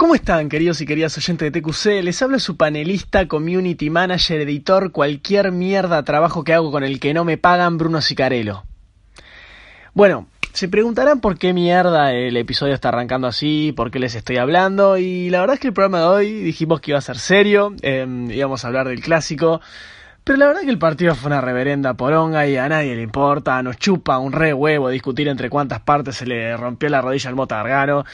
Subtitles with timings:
[0.00, 2.02] ¿Cómo están, queridos y queridas oyentes de TQC?
[2.02, 7.12] Les habla su panelista, community manager, editor, cualquier mierda trabajo que hago con el que
[7.12, 8.62] no me pagan, Bruno Sicarello.
[9.92, 14.38] Bueno, se preguntarán por qué mierda el episodio está arrancando así, por qué les estoy
[14.38, 17.18] hablando, y la verdad es que el programa de hoy dijimos que iba a ser
[17.18, 19.60] serio, eh, íbamos a hablar del clásico,
[20.24, 23.02] pero la verdad es que el partido fue una reverenda poronga y a nadie le
[23.02, 27.28] importa, nos chupa un re huevo discutir entre cuántas partes se le rompió la rodilla
[27.28, 28.06] al Mota Gargano.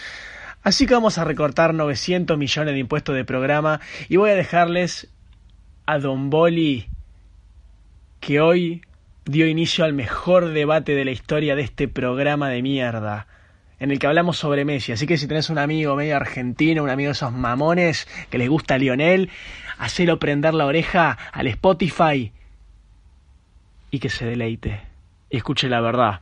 [0.67, 3.79] Así que vamos a recortar 900 millones de impuestos de programa
[4.09, 5.07] y voy a dejarles
[5.87, 6.89] a Don Boli
[8.19, 8.83] que hoy
[9.27, 13.29] dio inicio al mejor debate de la historia de este programa de mierda
[13.79, 14.91] en el que hablamos sobre Messi.
[14.91, 18.49] Así que si tenés un amigo medio argentino, un amigo de esos mamones que les
[18.49, 19.31] gusta Lionel,
[19.79, 22.33] hacelo prender la oreja al Spotify
[23.93, 24.81] y que se deleite
[25.31, 26.21] escuche la verdad.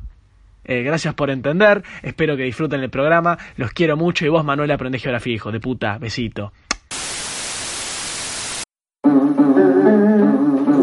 [0.64, 4.70] Eh, gracias por entender, espero que disfruten el programa, los quiero mucho y vos Manuel
[4.70, 6.52] aprendés geografía, hijo de puta, besito.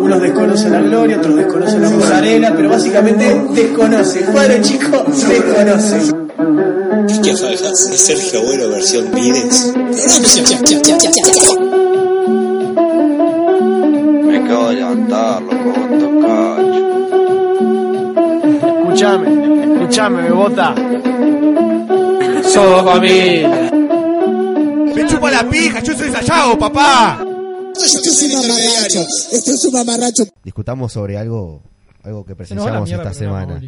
[0.01, 4.25] Unos desconocen la gloria, otros desconocen la mozzarella, pero básicamente desconocen.
[4.31, 6.21] Cuadro chico, desconocen.
[7.23, 7.89] ¿Qué faljas?
[7.91, 9.73] ¿Es Sergio Abuelo versión Vides?
[14.25, 15.73] Me acabo de levantar, loco,
[16.21, 16.87] cacho.
[18.81, 19.50] Escuchame,
[19.91, 20.75] escuchame, bebota.
[22.43, 23.71] Somos familia.
[24.95, 27.25] Me chupa la pija, yo soy Sayago, papá.
[27.75, 28.99] Esto es un mamarracho.
[29.31, 30.23] Esto es un mamarracho.
[30.43, 31.61] Discutamos sobre algo,
[32.03, 33.61] algo que presenciamos mierda esta semana.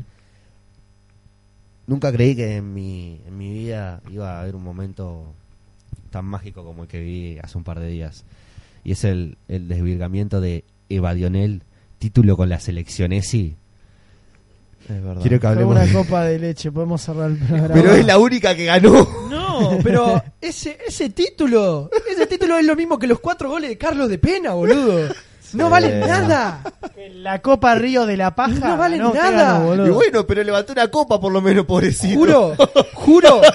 [1.88, 5.34] Nunca creí que en mi, en mi vida iba a haber un momento
[6.10, 8.24] tan mágico como el que viví hace un par de días.
[8.86, 11.64] Y es el, el desvirgamiento de Evadionel,
[12.00, 13.58] título con la selección ESI.
[14.90, 15.22] Es verdad.
[15.22, 17.74] Quiero que Fue hablemos una de- copa de leche, podemos cerrar el programa.
[17.74, 19.08] Pero es la única que ganó.
[19.30, 23.78] No, pero ese, ese título, ese título es lo mismo que los cuatro goles de
[23.78, 25.10] Carlos de Pena, boludo.
[25.54, 26.62] No vale nada.
[27.14, 28.70] La Copa Río de la Paja.
[28.70, 29.88] No vale ganó, nada.
[29.88, 32.16] Y bueno, pero levantó una copa por lo menos, pobrecito.
[32.20, 32.56] Juro,
[32.94, 33.42] juro.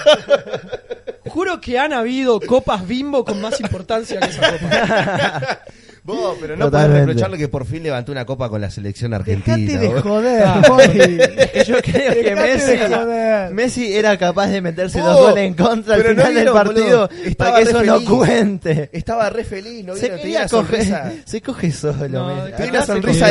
[1.29, 5.59] Juro que han habido copas bimbo con más importancia que esa copa.
[6.03, 9.57] Vos, pero no podés reprocharle que por fin levantó una copa con la selección argentina.
[9.57, 10.01] Dejate de vos.
[10.01, 11.63] joder.
[11.67, 13.53] Yo creo que Messi.
[13.53, 17.55] Messi era capaz de meterse Vos, dos goles en contra al final del partido para
[17.57, 18.89] que eso no cuente.
[18.93, 20.09] Estaba re feliz, ¿no Se?
[20.09, 21.11] Tenía sonrisa.
[21.25, 22.07] se coge solo.
[22.09, 22.51] No, Messi.
[22.53, 23.27] Tenía Acá una sonrisa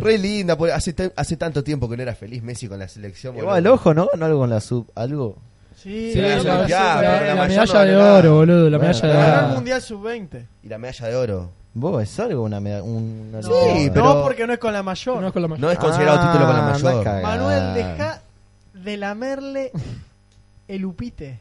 [0.00, 0.56] re linda.
[0.74, 3.34] Hace, ta- hace tanto tiempo que no era feliz Messi con la selección.
[3.34, 3.48] boludo.
[3.50, 4.08] Igual, ojo, ¿no?
[4.16, 5.38] No algo con la sub, algo.
[5.82, 9.44] Sí, Sí, la- la, medalla no de oro, boludo, la Bueno, medalla de Ganó el
[9.46, 9.54] oro.
[9.56, 10.46] Mundial Sub-20.
[10.62, 11.50] Y la medalla de oro.
[11.74, 15.20] Vos, es algo una, No, Sí, no, pero- porque no es con la mayor.
[15.20, 15.60] No es con la mayor.
[15.60, 17.22] No es considerado Ah, título con la mayor.
[17.22, 18.22] Manuel, deja
[18.74, 19.72] de lamerle
[20.68, 21.38] el upite.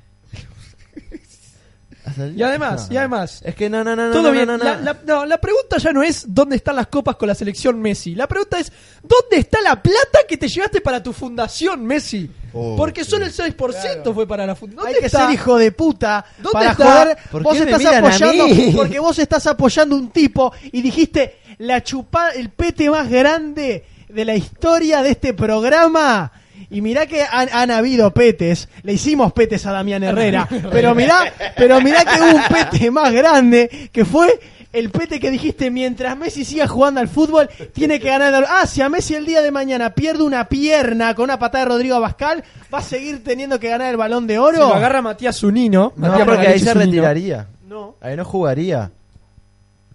[2.36, 4.12] Y además, y además, Es que no, no, no, no.
[4.12, 4.48] todo no, bien.
[4.48, 4.64] no, no.
[4.64, 7.80] La, la- no, la pregunta ya no es dónde están las copas con la selección
[7.80, 8.16] Messi.
[8.16, 8.72] La pregunta es
[9.04, 12.30] dónde está la plata que te llevaste para tu fundación Messi.
[12.54, 14.88] Oh, Porque solo el 6% fue para la fundación.
[14.94, 16.84] Hay que ser hijo de puta ¿Dónde para está?
[17.02, 17.18] joder.
[17.32, 18.74] ¿Por Vos qué me estás apoyando mí?
[18.76, 24.26] porque vos estás apoyando un tipo y dijiste la chupa el pete más grande de
[24.26, 26.32] la historia de este programa.
[26.72, 31.32] Y mirá que han, han habido petes, le hicimos petes a Damián Herrera, pero mirá,
[31.58, 34.40] pero mirá que hubo un pete más grande que fue
[34.72, 38.34] el pete que dijiste mientras Messi siga jugando al fútbol tiene que ganar.
[38.34, 41.66] el- Ah, si a Messi el día de mañana pierde una pierna con una patada
[41.66, 42.42] de Rodrigo Abascal,
[42.74, 44.54] va a seguir teniendo que ganar el balón de oro.
[44.54, 45.92] Si lo agarra Matías Zunino.
[45.98, 47.48] No, Matías porque ahí se retiraría.
[47.68, 47.96] No.
[48.00, 48.92] Ahí no jugaría.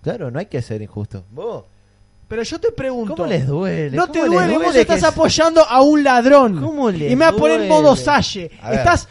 [0.02, 1.25] Claro, no hay que ser injusto.
[1.31, 1.64] Vos,
[2.28, 3.14] Pero yo te pregunto.
[3.14, 3.96] ¿cómo les duele?
[3.96, 6.61] No te ¿Cómo les duele, vos estás apoyando a un ladrón.
[6.61, 8.50] ¿Cómo les y me va a poner en modo Salle.
[8.70, 9.08] Estás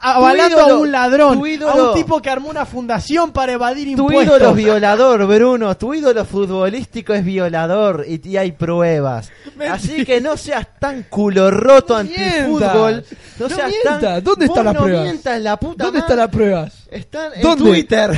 [0.00, 3.32] avalando Tu ídolo- a un ladrón, tu ídolo- a un tipo que armó una fundación
[3.32, 4.24] para evadir Tu impuestos.
[4.38, 5.76] ídolo es violador, Bruno.
[5.76, 9.30] Tu ídolo futbolístico es violador y, y hay pruebas.
[9.70, 13.04] Así que no seas tan culo roto No antifútbol.
[13.38, 14.24] No, No seas tan.
[14.24, 15.02] ¿Dónde están las no pruebas?
[15.04, 16.72] mientas la puta ¿Dónde están las pruebas?
[16.90, 17.64] Están en ¿Dónde?
[17.70, 18.10] Twitter.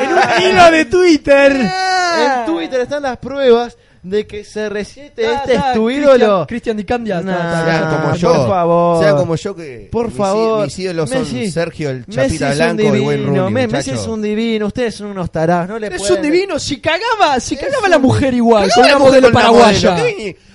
[0.00, 1.52] en un hilo de Twitter.
[1.52, 6.46] en Twitter están las pruebas de que se resiente Ah, este es tu Cristian- ídolo.
[6.48, 7.20] Cristian Di Candia.
[7.20, 8.28] está, Nah, está, Sean está, como yo.
[8.34, 9.02] por favor.
[9.04, 10.64] Sea como yo que Por mis favor.
[10.64, 14.02] mis ídolos son Messi- Sergio el Chapita Blanco y divino, Wayne Rooney, Me- Messi muchacho.
[14.02, 17.38] es un divino, ustedes son unos tarados, no le Es pueden- un divino, si cagaba,
[17.38, 19.96] si cagaba la mujer igual, con la una mujer modelo paraguaya.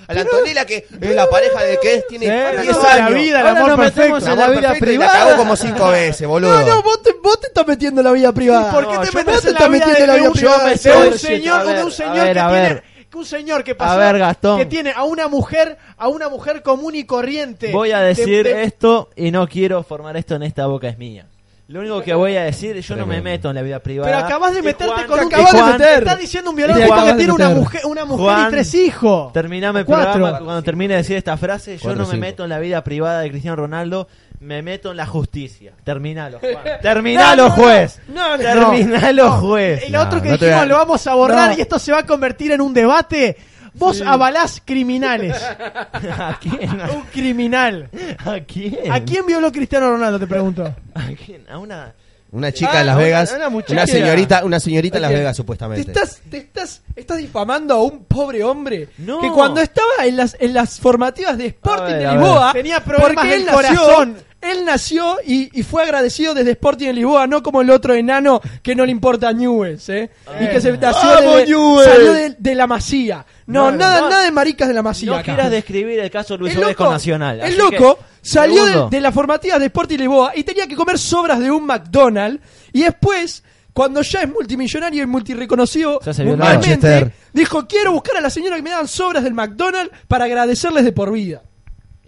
[0.09, 3.05] A la Antonella que es la pareja de que es, tiene Sí, 10 toda la
[3.07, 3.19] años.
[3.21, 4.17] vida, el amor perfecto.
[4.17, 5.11] en la vida perfecto la privada.
[5.25, 6.61] cagó como 5 veces, boludo.
[6.61, 8.71] No, no, vos te, vos te estás metiendo en la vida privada.
[8.71, 10.63] ¿Por qué No, te metes en la estás vida metiendo en la privada?
[10.65, 12.81] me un señor, un señor que tiene
[13.13, 14.57] un señor que pasó A ver, Gastón.
[14.59, 18.43] que tiene a una mujer a una mujer común y corriente Voy a De- decir
[18.43, 21.25] de- esto y no quiero formar esto en esta boca es mía.
[21.69, 24.09] Lo único que voy a decir, yo no me meto en la vida privada.
[24.09, 25.87] pero acabas de meterte Juan- con un acabas de meter.
[25.89, 29.33] Te está diciendo un violador que tiene una mujer una mujer Juan, y tres hijos
[29.33, 30.11] Terminame Cuatro.
[30.13, 31.75] programa cuando termine de decir esta frase.
[31.77, 32.21] Yo Cuatro, no me cinco.
[32.25, 34.07] meto en la vida privada de Cristiano Ronaldo,
[34.39, 35.73] me meto en la justicia.
[35.83, 36.53] Terminalo, Juan.
[36.81, 37.99] Terminalo, juez.
[38.07, 39.83] No, no, Terminalo, No, juez.
[39.87, 41.57] el otro que dijimos lo vamos a borrar No.
[41.57, 43.35] y esto se va a convertir en un debate
[43.77, 45.35] vos avalás criminales
[45.93, 46.69] ¿A quién?
[46.95, 47.89] un criminal
[48.25, 48.91] ¿A quién?
[48.91, 50.63] ¿a quién violó Cristiano Ronaldo te pregunto?
[50.93, 51.43] ¿A quién?
[51.49, 51.93] A una.
[52.29, 53.35] Una chica Ah, en Las Vegas.
[53.69, 55.11] una señorita, una señorita en Las.
[55.11, 55.91] Vegas, Te supuestamente.
[55.91, 59.21] estás, te estás, estás difamando a un pobre hombre No.
[59.21, 62.11] que cuando estaba en las, en las formativas de Sporting ver, de.
[62.11, 64.17] Lisboa Tenía problemas porque del él nació, corazón.
[64.39, 68.39] Él nació y, y fue agradecido desde Sporting de Lisboa, no como el otro enano
[68.61, 70.11] que no le importa a Newell's, ¿eh?
[70.39, 73.25] Y que se nació ¡Vamos, de, salió de, de la Masía.
[73.47, 74.09] No, No, nada, no.
[74.09, 75.07] nada de maricas de la Masía.
[75.09, 75.23] No acá.
[75.33, 77.41] quieras describir el caso Luis loco, Nacional.
[77.41, 80.99] el loco que- salió de, de las formativas de Sporting Lisboa y tenía que comer
[80.99, 82.39] sobras de un McDonald's
[82.73, 83.43] y después,
[83.73, 88.69] cuando ya es multimillonario y multireconocido mundialmente, dijo, quiero buscar a la señora que me
[88.69, 91.41] dan sobras del McDonald's para agradecerles de por vida.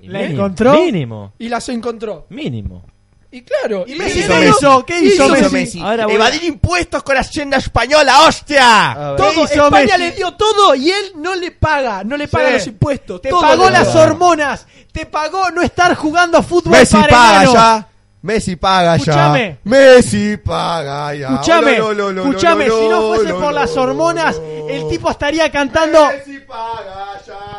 [0.02, 0.74] Y ¿La mínimo, encontró?
[0.74, 1.34] Mínimo.
[1.40, 2.26] Y las encontró.
[2.30, 2.86] Mínimo.
[3.32, 4.84] Y claro, ¿Y Messi hizo?
[4.86, 5.54] ¿Qué hizo hizo Messi?
[5.54, 5.80] Messi?
[5.82, 8.92] Ahora a- Evadir impuestos con Hacienda Española, hostia.
[8.92, 9.18] A ver.
[9.18, 10.00] Todo, ¿Qué hizo España Messi?
[10.00, 12.54] le dio todo y él no le paga, no le paga Sí.
[12.54, 13.22] los impuestos.
[13.22, 17.88] te todo pagó las hormonas te pagó no estar jugando fútbol Messi para paga ya.
[18.24, 19.48] Messi paga Escuchame.
[19.50, 19.58] ya.
[19.70, 21.28] Messi paga ya.
[21.30, 26.08] Escuchame, Oh, lo, escuchame, lo, si no fuese por las hormonas, el tipo estaría cantando.
[26.08, 27.59] Messi paga ya.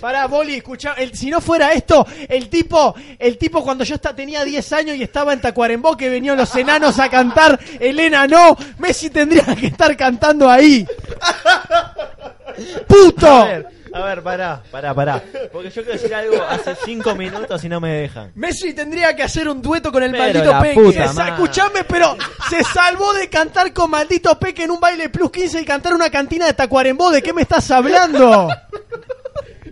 [0.00, 4.14] Pará, Boli, escucha, el- si no fuera esto, el tipo, el tipo cuando yo esta-
[4.14, 8.56] tenía 10 años y estaba en Tacuarembó que venían los enanos a cantar, Elena no,
[8.78, 10.86] Messi tendría que estar cantando ahí.
[12.86, 13.26] ¡Puto!
[13.28, 15.22] A ver, a ver, pará, pará, pará.
[15.52, 18.32] Porque yo quiero decir algo hace cinco minutos y no me dejan.
[18.34, 20.74] Messi tendría que hacer un dueto con el Pero maldito la Peque.
[20.80, 21.32] puta Se sa- madre.
[21.32, 22.16] Escuchame, pero
[22.50, 26.10] se salvó de cantar con maldito Peque en un baile plus 15 y cantar una
[26.10, 27.10] cantina de Tacuarembó.
[27.10, 28.48] ¿De qué me estás hablando?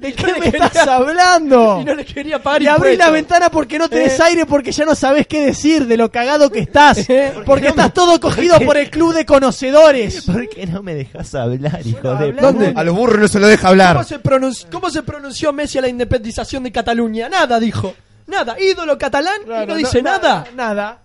[0.01, 1.79] ¿De qué me quería- estás hablando?
[1.83, 4.23] Y no le quería pagar Y abrí la ventana porque no tenés Eh.
[4.25, 6.99] aire, porque ya no sabés qué decir de lo cagado que estás.
[7.09, 7.33] Eh.
[7.45, 10.23] Porque estás todo cogido por el club de conocedores.
[10.25, 12.73] ¿Por qué no me dejas hablar, hijo de ¿Dónde?
[12.77, 14.05] A los burros no se lo deja ¿Cómo hablar.
[14.05, 17.29] se, pronunció, ¿Cómo se pronunció Messi a la independización de Cataluña?
[17.29, 17.95] Nada, dijo.
[18.27, 18.57] Nada.
[18.61, 20.45] Ídolo catalán y no dice nada.
[20.57, 20.99] Nada.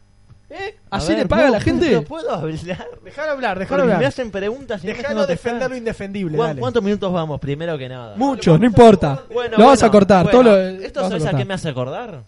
[0.53, 0.75] ¿Eh?
[0.89, 1.89] ¿Así ver, le paga a la gente?
[1.92, 2.59] No puedo hablar.
[3.03, 4.09] Déjalo hablar, déjalo Porque me hablar.
[4.09, 6.36] hacen preguntas y no me Déjalo dejan defender lo indefendible.
[6.38, 6.59] ¿Cuán- dale.
[6.59, 7.39] ¿Cuántos minutos vamos?
[7.39, 8.15] Primero que nada.
[8.18, 9.24] Mucho, no importa.
[9.33, 10.24] Bueno, lo vas bueno, a cortar.
[10.25, 10.39] bueno.
[10.39, 12.24] todo lo, ¿Esto a sabes a qué me hace acordar?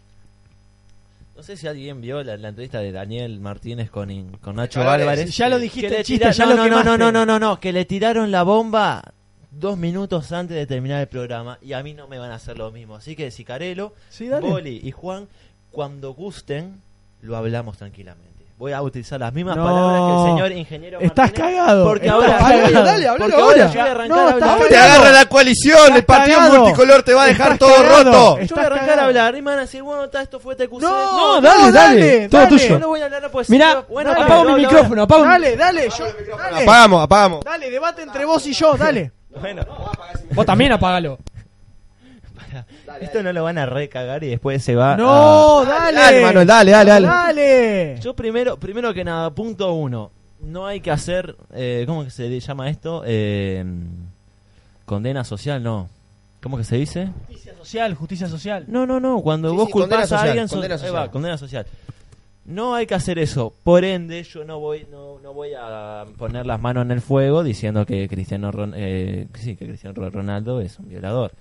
[1.35, 4.79] No sé si alguien vio la, la entrevista de Daniel Martínez con, in- con Nacho
[4.81, 5.01] Álvarez.
[5.01, 5.35] Álvarez.
[5.35, 7.25] Ya lo Que dijiste le el chiste, tira- ya no, lo no, no, no, no,
[7.25, 9.13] no, no, que le tiraron la bomba
[9.51, 12.57] dos minutos antes de terminar el programa y a mí no me van a hacer
[12.57, 12.95] lo mismo.
[12.95, 14.29] Así que Sicarelo, Sí.
[14.29, 15.27] Boli y Juan,
[15.71, 16.81] cuando gusten,
[17.23, 18.31] lo hablamos tranquilamente.
[18.57, 19.65] Voy a utilizar las mismas No.
[19.65, 22.61] palabras que el señor ingeniero Estás Martínez, cagado, Porque estás ahora, cagado.
[22.61, 23.65] Dale, dale, hablalo porque ahora ahora.
[23.65, 24.67] yo voy a arrancar No, a estás hablar.
[24.69, 26.59] Te agarra la coalición, el Estás partido cagado.
[26.59, 28.03] multicolor te va a dejar Estás todo cagado.
[28.03, 28.37] roto.
[28.37, 29.01] Estás Yo voy a arrancar cagado.
[29.01, 30.81] a hablar y me van a decir, bueno, está, esto fue TQC.
[30.81, 32.51] No, No, dale, dale, dale, todo dale.
[32.57, 32.79] yo tuyo.
[32.79, 36.05] no voy a hablar pues Mirá, bueno, apago mi micrófono, apago Dale, dale, yo.
[36.61, 37.43] Apagamos, apagamos.
[37.43, 39.11] Dale, debate entre vos y yo, dale.
[39.41, 39.63] Bueno,
[40.35, 41.17] Vos también apagalo.
[43.01, 45.97] Esto no lo van a recagar y después se va No, a- dale.
[45.97, 47.07] Dale, Manuel, dale, dale, dale.
[47.07, 47.99] Dale.
[48.01, 50.11] Yo primero, primero que nada, punto uno.
[50.41, 53.03] No hay que hacer, eh, ¿cómo que se llama esto?
[53.05, 53.63] Eh,
[54.85, 55.89] condena social, no.
[56.41, 57.07] ¿Cómo que se dice?
[57.27, 58.65] Justicia social, justicia social.
[58.67, 59.21] No, no, no.
[59.21, 60.95] Cuando Sí, vos sí, condena culpás a social, alguien, so- condena social.
[60.95, 61.65] va, condena social.
[62.45, 63.53] No hay que hacer eso.
[63.63, 67.41] Por ende, yo no voy, no, no voy a poner las manos en el fuego
[67.41, 71.31] diciendo que Cristiano, Ron- eh, sí, que Cristiano Ronaldo es un violador.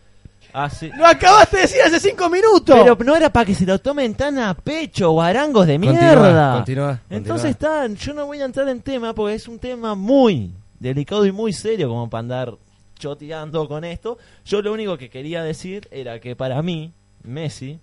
[0.52, 2.76] Así, Lo acabaste de decir hace cinco minutos.
[2.78, 6.52] pero no era para que se lo tomen tan a pecho, guarangos de Continúa, mierda.
[6.54, 10.52] continúa, Entonces está, yo no voy a entrar en tema porque es un tema muy
[10.78, 12.54] delicado y muy serio como para andar
[12.98, 14.18] choteando con esto.
[14.44, 17.78] Yo lo único que quería decir era que para mí, Messi,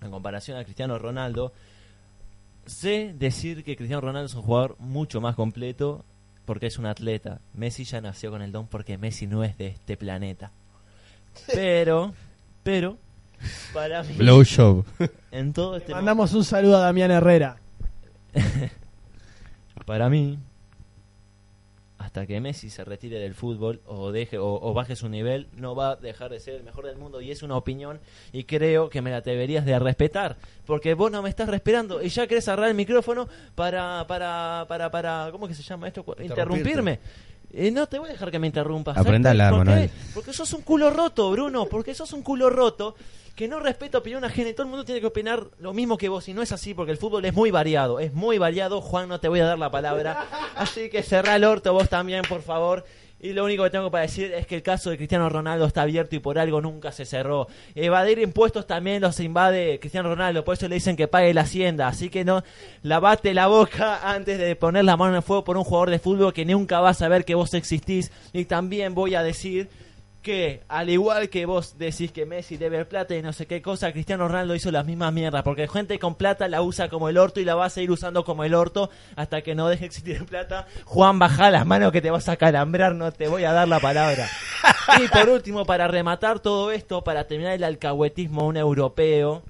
[0.00, 1.52] en comparación a Cristiano Ronaldo,
[2.66, 6.04] sé decir que Cristiano Ronaldo es un jugador mucho más completo
[6.44, 7.40] porque es un atleta.
[7.54, 10.50] Messi ya nació con el don porque Messi no es de este planeta.
[11.52, 12.14] Pero,
[12.62, 12.98] pero,
[13.72, 14.84] para mí, Blow show.
[15.30, 17.56] en todo este Mandamos un saludo a Damián Herrera.
[19.86, 20.38] para mí,
[21.98, 25.74] hasta que Messi se retire del fútbol o deje o, o baje su nivel, no
[25.74, 28.00] va a dejar de ser el mejor del mundo y es una opinión
[28.32, 30.36] y creo que me la deberías de respetar,
[30.66, 34.90] porque vos no me estás respetando y ya querés agarrar el micrófono para para para
[34.90, 36.04] para ¿cómo que se llama esto?
[36.20, 37.00] interrumpirme.
[37.52, 38.96] Eh, no te voy a dejar que me interrumpas.
[38.96, 39.70] Aprenda a ¿Sabes hablar, por qué?
[39.70, 39.90] Manuel.
[40.14, 41.66] Porque sos un culo roto, Bruno.
[41.66, 42.94] Porque sos un culo roto
[43.34, 46.08] que no respeta opinión ajena y todo el mundo tiene que opinar lo mismo que
[46.08, 46.28] vos.
[46.28, 48.00] Y no es así porque el fútbol es muy variado.
[48.00, 48.80] Es muy variado.
[48.80, 50.26] Juan, no te voy a dar la palabra.
[50.56, 52.84] Así que cerrá el orto vos también, por favor.
[53.24, 55.82] Y lo único que tengo para decir es que el caso de Cristiano Ronaldo está
[55.82, 57.46] abierto y por algo nunca se cerró.
[57.76, 61.86] Evadir impuestos también los invade Cristiano Ronaldo, por eso le dicen que pague la hacienda.
[61.86, 62.42] Así que no,
[62.82, 66.00] lavate la boca antes de poner la mano en el fuego por un jugador de
[66.00, 68.10] fútbol que nunca va a saber que vos existís.
[68.32, 69.68] Y también voy a decir
[70.22, 73.92] que al igual que vos decís que Messi debe plata y no sé qué cosa,
[73.92, 77.40] Cristiano Ronaldo hizo las mismas mierdas, porque gente con plata la usa como el orto
[77.40, 80.24] y la va a seguir usando como el orto hasta que no deje de existir
[80.24, 80.66] plata.
[80.84, 83.80] Juan, baja las manos que te vas a calambrar, no te voy a dar la
[83.80, 84.28] palabra.
[85.02, 89.42] Y por último, para rematar todo esto, para terminar el alcahuetismo un europeo,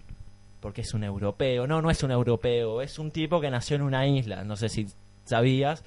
[0.60, 3.82] porque es un europeo, no, no es un europeo, es un tipo que nació en
[3.82, 4.86] una isla, no sé si
[5.24, 5.84] sabías.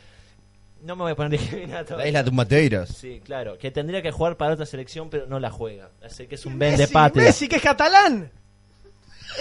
[0.86, 1.98] No me voy a poner discriminatorio.
[1.98, 2.90] La isla de Mateiros.
[2.90, 5.90] Sí, claro, que tendría que jugar para otra selección, pero no la juega.
[6.04, 7.26] Así que es un vende patria.
[7.26, 8.32] Messi, que es catalán.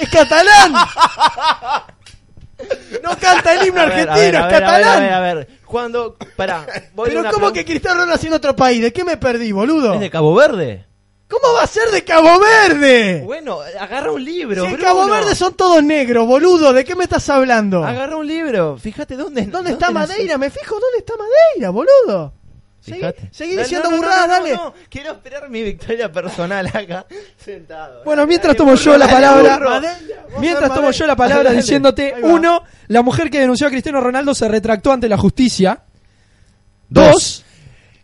[0.01, 0.73] ¡Es catalán!
[3.03, 4.97] No canta el himno A ver, argentino, a ver, a es ver, a ver, catalán.
[4.97, 5.49] a ver, a ver.
[5.67, 8.81] Cuando, pará, voy Pero una ¿cómo que Cristiano Ronaldo nació en otro país?
[8.81, 9.95] ¿De qué me perdí, boludo?
[9.95, 10.87] ¿Es de Cabo Verde?
[11.29, 13.23] ¿Cómo va a ser de Cabo Verde?
[13.25, 14.89] Bueno, agarra un libro, Si en Bruno.
[14.89, 16.73] Cabo Verde son todos negros, boludo.
[16.73, 17.85] ¿De qué me estás hablando?
[17.85, 20.37] Agarra un libro, fíjate dónde ¿Dónde está Madeira?
[20.39, 22.33] Me fijo dónde está Madeira, boludo.
[22.81, 23.29] Seguí, Fíjate.
[23.33, 24.53] seguí No, diciendo no, no, burradas, no, no, dale.
[24.57, 24.75] no.
[24.91, 27.07] Quiero esperar mi victoria personal acá,
[27.43, 28.05] sentado.
[28.05, 29.81] Bueno, mientras tomo yo la palabra,
[30.39, 34.47] mientras tomo yo la palabra diciéndote, uno, la mujer que denunció a Cristiano Ronaldo se
[34.49, 35.81] retractó ante la justicia.
[36.91, 37.54] Dos, ¿Cuál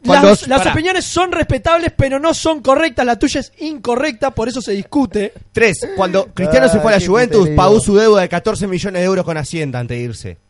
[0.02, 3.04] las, opiniones son respetables, pero no son correctas.
[3.04, 5.33] La tuya es incorrecta, por eso se discute.
[5.52, 9.07] Tres, cuando Cristiano se fue a la Juventus, pagó su deuda de 14 millones de
[9.07, 10.50] euros con Hacienda antes de irse.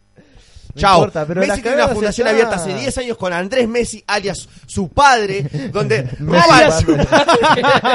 [0.76, 0.98] Chao.
[0.98, 2.68] importa, pero Messi tiene una fundación se abierta está.
[2.70, 6.70] hace 10 años con Andrés Messi, alias su padre, donde roban,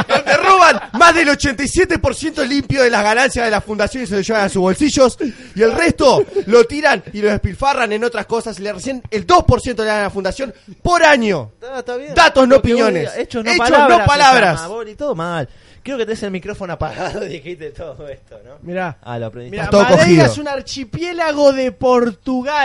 [0.08, 4.22] donde roban más del 87% limpio de las ganancias de la fundación y se lo
[4.22, 5.18] llevan a sus bolsillos.
[5.56, 8.60] Y el resto lo tiran y lo despilfarran en otras cosas.
[8.60, 11.52] Y le recién el 2% le dan a la fundación por año.
[11.56, 12.14] Está- está bien.
[12.14, 13.12] Datos, no opiniones.
[13.18, 14.00] Hechos, no Hechos, palabras.
[14.00, 14.56] no palabras.
[14.62, 15.48] llama, Boli, todo mal.
[15.84, 18.56] Creo que tenés el micrófono apagado y dijiste todo esto, ¿no?
[18.64, 18.98] Mirá.
[19.04, 19.58] Ah, lo aprendiste.
[19.58, 22.65] Mira, todo es un archipiélago de Portugal.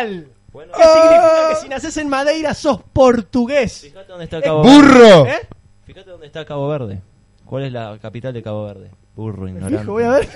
[0.53, 3.83] Bueno, ¿Qué significa que si naces en Madeira sos portugués?
[3.83, 4.77] fíjate dónde está Cabo Verde.
[4.77, 5.27] ¡Burro!
[5.27, 5.41] ¿Eh?
[5.85, 7.01] Fíjate dónde está Cabo Verde.
[7.45, 8.91] ¿Cuál es la capital de Cabo Verde?
[9.15, 9.79] Burro, ignorante.
[9.79, 10.29] Fijo, voy a ver.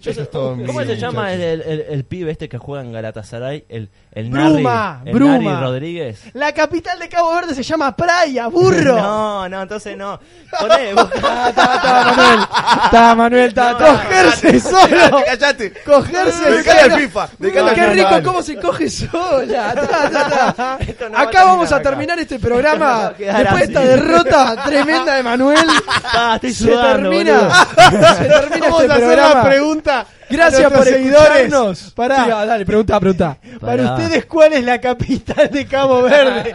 [0.00, 3.64] Yo sé- ¿Cómo se llama el, el, el pibe este que juega en Galatasaray?
[3.68, 5.38] El, el Bruma, Nari, Bruma.
[5.38, 6.22] Nari Rodríguez.
[6.32, 8.96] La capital de Cabo Verde se llama Praia, burro.
[9.10, 10.18] No, no, entonces no.
[10.58, 12.40] Poné, vos- Está Manuel,
[12.84, 13.76] está Manuel, está.
[13.76, 15.22] Cogerse solo.
[15.26, 15.72] ¡Cállate!
[15.84, 16.82] Cogerse solo.
[16.82, 17.28] al FIFA.
[17.74, 19.70] Qué rico cómo se coge sola.
[21.16, 23.12] Acá vamos a terminar este programa.
[23.18, 25.66] Después de esta derrota tremenda de Manuel,
[26.12, 29.89] Ah, se termina, se termina Vamos este a hacer la pregunta.
[30.28, 31.20] Gracias a por seguidores.
[31.42, 31.90] escucharnos.
[31.92, 32.24] Pará.
[32.24, 33.38] Sí, dale, pregunta, pregunta.
[33.60, 36.54] Para ustedes, ¿cuál es la capital de Cabo Verde?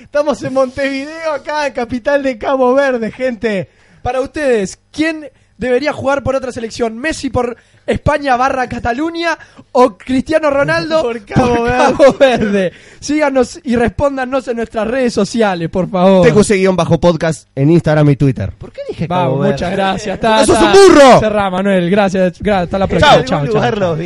[0.00, 3.70] Estamos en Montevideo, acá, capital de Cabo Verde, gente.
[4.02, 6.98] Para ustedes, ¿quién debería jugar por otra selección?
[6.98, 7.56] ¿Messi por
[7.86, 9.38] España barra Cataluña
[9.72, 12.72] o Cristiano Ronaldo Por Cabo Cabo Verde?
[13.00, 16.26] Síganos y respóndanos en nuestras redes sociales, por favor.
[16.26, 18.52] TQC-podcast en Instagram y Twitter.
[18.58, 19.52] ¿Por qué dije Vamos, Cabo Verde?
[19.52, 20.14] muchas gracias.
[20.14, 20.66] Está, ¡Sos está.
[20.66, 21.20] un burro!
[21.20, 21.90] Cerrá, Manuel.
[21.90, 22.38] Gracias.
[22.40, 22.64] gracias.
[22.64, 23.24] Hasta la próxima.
[23.24, 23.96] Chao, chao.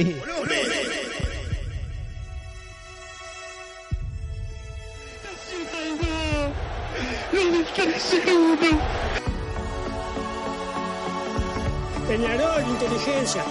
[12.10, 13.44] Peñarol, inteligencia.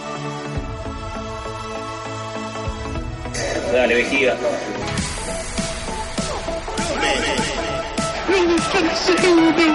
[3.72, 4.36] Dale, vejiga.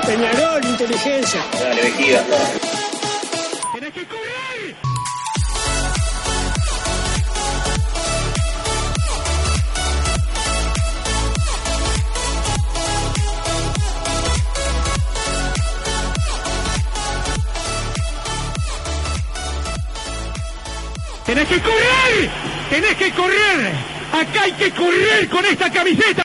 [0.04, 1.40] Peñarol, inteligencia.
[1.62, 2.83] Dale, vejiga.
[21.34, 22.30] ¡Tenés que correr!
[22.70, 23.72] ¡Tenés que correr!
[24.12, 26.22] Acá hay que correr con esta camiseta.